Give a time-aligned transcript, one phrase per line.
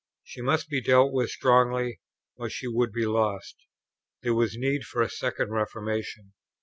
[0.23, 2.01] She must be dealt with strongly,
[2.35, 3.55] or she would be lost.
[4.23, 6.33] There was need of a second reformation.